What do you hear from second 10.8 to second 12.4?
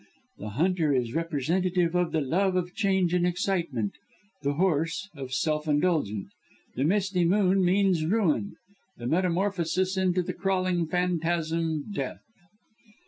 phantasm death.